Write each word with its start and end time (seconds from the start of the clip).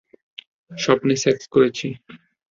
স্বপ্নে 0.71 1.15
সেক্স 1.23 1.43
করেছি। 1.47 1.87